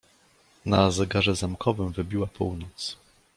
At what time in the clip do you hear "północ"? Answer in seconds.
2.27-2.97